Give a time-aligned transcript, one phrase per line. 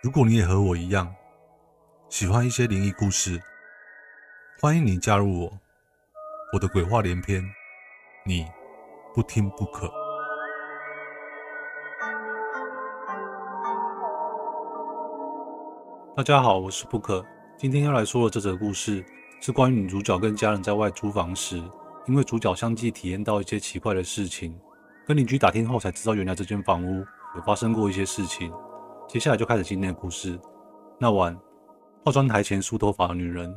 [0.00, 1.12] 如果你也和我一样
[2.08, 3.42] 喜欢一些灵异故事，
[4.60, 5.52] 欢迎你加入我。
[6.52, 7.42] 我的鬼话连篇，
[8.24, 8.46] 你
[9.12, 9.92] 不听不可。
[16.16, 17.26] 大家好，我是不可。
[17.56, 19.04] 今天要来说的这则故事
[19.40, 21.60] 是关于女主角跟家人在外租房时，
[22.06, 24.56] 因为主角相继体验到一些奇怪的事情，
[25.04, 27.04] 跟邻居打听后才知道，原来这间房屋
[27.34, 28.52] 有发生过一些事情。
[29.08, 30.38] 接下来就开始今天的故事。
[31.00, 31.34] 那晚，
[32.04, 33.50] 化妆台前梳头发的女人。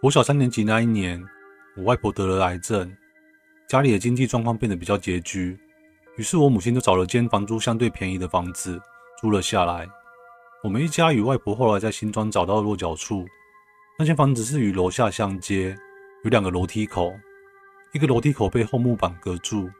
[0.00, 1.22] 国小三年级那一年，
[1.76, 2.90] 我外婆得了癌症，
[3.68, 5.58] 家里的经济状况变得比较拮据，
[6.16, 8.80] 于是我母亲就找了间房租相对便宜的房子
[9.20, 9.86] 租了下来。
[10.62, 13.26] 我们一家与外婆后来在新庄找到落脚处，
[13.98, 15.76] 那间房子是与楼下相接。
[16.24, 17.14] 有两个楼梯口，
[17.92, 19.70] 一个楼梯口被厚木板隔住，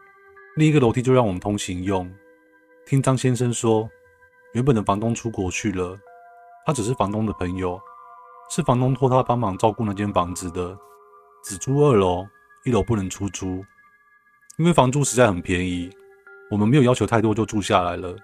[0.57, 2.13] 另一个楼梯就让我们通行用。
[2.85, 3.89] 听张先生说，
[4.53, 5.99] 原本的房东出国去了，
[6.67, 7.81] 他只是房东的朋友，
[8.51, 10.77] 是房东托他帮忙照顾那间房子的，
[11.43, 12.27] 只租二楼，
[12.67, 13.65] 一楼不能出租，
[14.59, 15.89] 因为房租实在很便宜，
[16.51, 18.15] 我们没有要求太多就住下来了。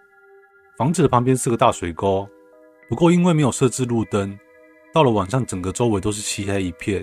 [0.77, 2.29] 房子的旁边是个大水沟，
[2.87, 4.39] 不过因为没有设置路灯，
[4.93, 7.03] 到了晚上整个周围都是漆黑一片。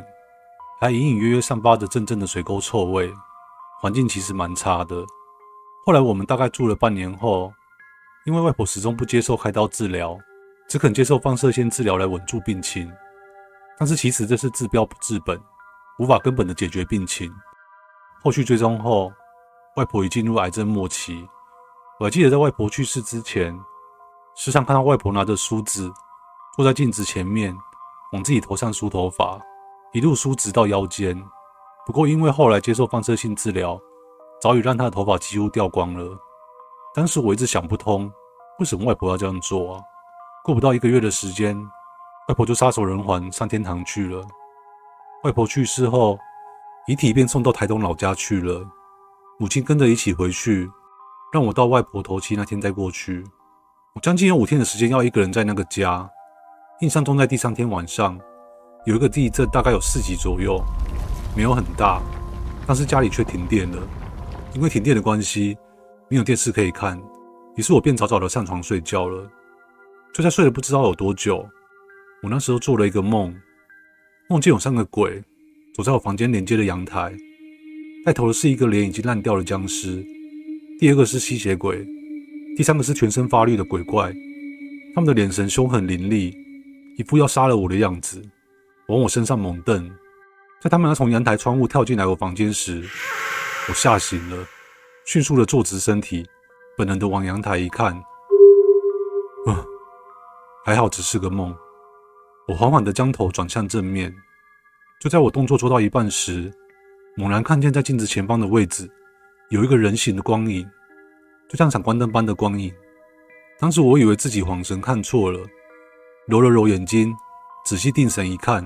[0.79, 3.11] 还隐隐约约散发着阵阵的水沟臭味，
[3.79, 5.03] 环境其实蛮差的。
[5.83, 7.51] 后来我们大概住了半年后，
[8.25, 10.15] 因为外婆始终不接受开刀治疗，
[10.69, 12.91] 只肯接受放射线治疗来稳住病情。
[13.79, 15.41] 但是其实这是治标不治本，
[15.97, 17.33] 无法根本的解决病情。
[18.21, 19.11] 后续追踪后，
[19.77, 21.27] 外婆已进入癌症末期。
[21.99, 23.59] 我还记得在外婆去世之前，
[24.35, 25.91] 时常看到外婆拿着梳子
[26.55, 27.57] 坐在镜子前面，
[28.13, 29.41] 往自己头上梳头发。
[29.93, 31.17] 一路梳直到腰间，
[31.85, 33.79] 不过因为后来接受放射性治疗，
[34.41, 36.17] 早已让他的头发几乎掉光了。
[36.93, 38.11] 当时我一直想不通，
[38.59, 39.81] 为什么外婆要这样做啊？
[40.43, 41.57] 过不到一个月的时间，
[42.27, 44.21] 外婆就撒手人寰，上天堂去了。
[45.23, 46.19] 外婆去世后，
[46.87, 48.63] 遗体便送到台东老家去了。
[49.39, 50.69] 母亲跟着一起回去，
[51.31, 53.23] 让我到外婆头七那天再过去。
[53.93, 56.09] 我将近有五天的时间要一个人在那个家。
[56.81, 58.19] 印象中在第三天晚上。
[58.87, 60.63] 有一个地震，大概有四级左右，
[61.35, 62.01] 没有很大，
[62.65, 63.85] 但是家里却停电了。
[64.55, 65.57] 因为停电的关系，
[66.09, 66.97] 没有电视可以看，
[67.57, 69.29] 于是我便早早的上床睡觉了。
[70.13, 71.45] 就在睡了不知道有多久，
[72.23, 73.35] 我那时候做了一个梦，
[74.29, 75.21] 梦见有三个鬼
[75.75, 77.13] 走在我房间连接的阳台，
[78.05, 80.01] 带头的是一个脸已经烂掉的僵尸，
[80.79, 81.85] 第二个是吸血鬼，
[82.55, 84.13] 第三个是全身发绿的鬼怪。
[84.95, 86.33] 他们的眼神凶狠凌厉，
[86.97, 88.23] 一副要杀了我的样子。
[88.87, 89.93] 往我身上猛瞪，
[90.61, 92.81] 在他们要从阳台窗户跳进来我房间时，
[93.67, 94.47] 我吓醒了，
[95.05, 96.25] 迅速的坐直身体，
[96.77, 97.93] 本能的往阳台一看，
[99.45, 99.65] 嗯，
[100.63, 101.53] 还好只是个梦。
[102.47, 104.15] 我缓缓的将头转向正面，
[105.01, 106.49] 就在我动作做到一半时，
[107.17, 108.89] 猛然看见在镜子前方的位置
[109.49, 110.65] 有一个人形的光影，
[111.49, 112.73] 就像闪光灯般的光影。
[113.59, 115.45] 当时我以为自己恍神看错了，
[116.25, 117.13] 揉了揉眼睛，
[117.65, 118.65] 仔细定神一看。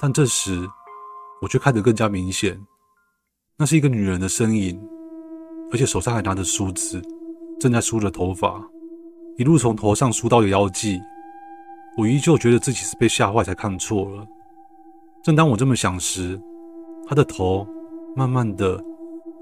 [0.00, 0.68] 但这时，
[1.40, 2.58] 我却看得更加明显，
[3.56, 4.80] 那是一个女人的身影，
[5.72, 7.00] 而且手上还拿着梳子，
[7.60, 8.62] 正在梳着头发，
[9.38, 11.00] 一路从头上梳到腰际。
[11.96, 14.26] 我依旧觉得自己是被吓坏才看错了。
[15.22, 16.40] 正当我这么想时，
[17.06, 17.66] 她的头
[18.16, 18.82] 慢慢的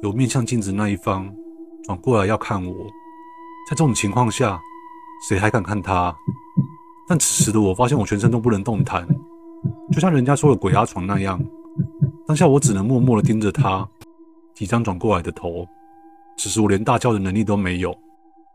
[0.03, 1.35] 由面向镜子那一方
[1.83, 2.75] 转过来要看我。
[3.69, 4.61] 在这种情况下，
[5.29, 6.15] 谁还敢看她？
[7.09, 9.09] 但此时的我发现我全身都不能动弹。
[9.93, 11.41] 就像人家说的鬼压床那样，
[12.27, 13.89] 当下我只能默默地盯着他
[14.55, 15.67] 即将转过来的头。
[16.37, 17.95] 此时我连大叫的能力都没有，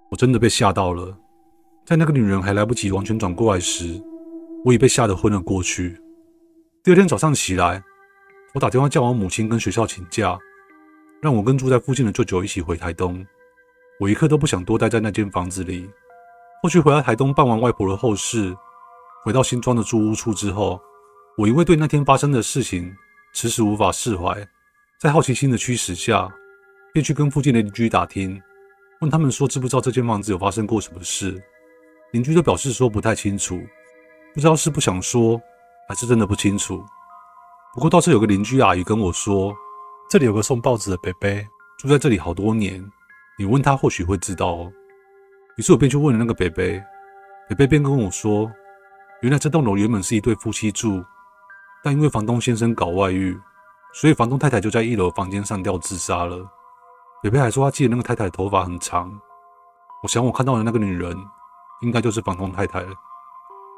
[0.09, 1.15] 我真的被吓到了。
[1.85, 4.01] 在那个女人还来不及完全转过来时，
[4.65, 5.97] 我已被吓得昏了过去。
[6.83, 7.81] 第二天早上起来，
[8.53, 10.37] 我打电话叫我母亲跟学校请假，
[11.21, 13.25] 让我跟住在附近的舅舅一起回台东。
[13.99, 15.89] 我一刻都不想多待在那间房子里。
[16.63, 18.53] 后续回来台东办完外婆的后事，
[19.23, 20.81] 回到新庄的住屋处之后。
[21.37, 22.91] 我因为对那天发生的事情
[23.31, 24.35] 迟迟无法释怀，
[24.99, 26.27] 在好奇心的驱使下，
[26.91, 28.41] 便去跟附近的邻居打听，
[29.01, 31.39] 问他们说知不知道这间房子有发生过什么事。
[32.11, 33.61] 邻居都表示说不太清楚，
[34.33, 35.39] 不知道是不想说，
[35.87, 36.83] 还是真的不清楚。
[37.75, 39.55] 不过倒是有个邻居阿姨跟我说，
[40.09, 41.29] 这里有个送报纸的伯伯
[41.77, 42.83] 住在这里好多年，
[43.37, 44.73] 你问他或许会知道哦。
[45.57, 46.63] 于是我便去问了那个伯伯，
[47.47, 48.51] 伯伯便跟我说，
[49.21, 51.05] 原来这栋楼原本是一对夫妻住。
[51.83, 53.39] 但因为房东先生搞外遇，
[53.93, 56.45] 所以房东太太就在一楼房间上吊自杀了。
[57.23, 59.11] 北北还说他记得那个太太的头发很长，
[60.03, 61.17] 我想我看到的那个女人
[61.81, 62.93] 应该就是房东太太了。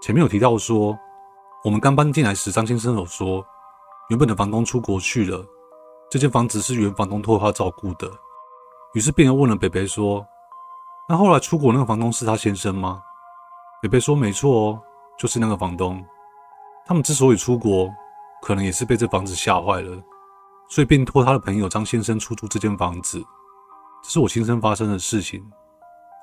[0.01, 0.97] 前面有提到说，
[1.63, 3.45] 我们刚搬进来时，张先生有说，
[4.09, 5.45] 原本的房东出国去了，
[6.09, 8.09] 这间房子是原房东托他照顾的。
[8.93, 10.25] 于是便又问了北北说
[11.07, 13.01] ：“那后来出国那个房东是他先生吗？”
[13.81, 14.81] 北北说：“没错哦，
[15.17, 16.03] 就是那个房东。
[16.89, 17.87] 他们之所以出国，
[18.41, 20.03] 可能也是被这房子吓坏了。”
[20.71, 23.23] 所以便托他的朋友张先生出租这间房子，
[24.03, 25.39] 这是我亲身发生的事情，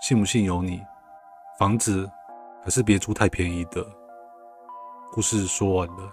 [0.02, 0.82] 信不信由你。
[1.56, 2.10] 房子
[2.64, 3.86] 还是别租太便宜的。
[5.12, 6.12] 故事说完了。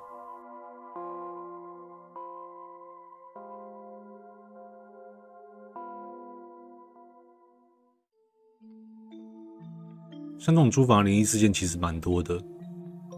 [10.38, 12.40] 像这种租房灵异事件其实蛮多的。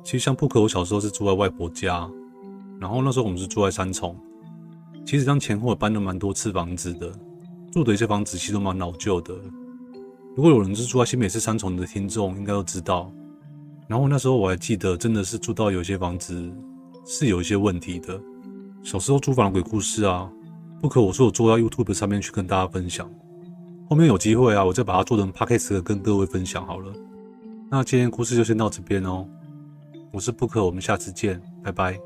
[0.06, 2.08] 其实像布克，我小时候是住在外婆家，
[2.80, 4.16] 然后那时候我们是住在三重。
[5.04, 7.12] 其实像前后也搬了蛮多次房子的，
[7.72, 9.34] 住的一些房子其实都蛮老旧的。
[10.36, 13.12] 如果有人是住在新北市三重的听众，应该都知道。
[13.88, 16.54] 然后那时候我还记得，真的是住到有些房子
[17.04, 18.22] 是有一些问题的。
[18.84, 20.32] 小时候租房的鬼故事啊，
[20.80, 23.10] 不可我说我做到 YouTube 上面去跟大家分享。
[23.90, 26.94] 后面有机会啊，我再把它做成 Podcast 跟各位分享好了。
[27.72, 29.28] 那今天故事就先到这边哦。
[30.16, 32.00] 我是扑克，我们下次见，拜拜。